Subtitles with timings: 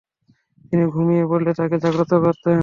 [0.67, 2.59] তিনি ঘুমিয়ে পড়লে তাঁকে জাগ্রত করতেন।